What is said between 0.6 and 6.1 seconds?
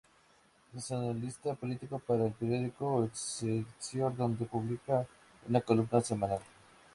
Es analista político para el periódico Excelsior, donde publica una columna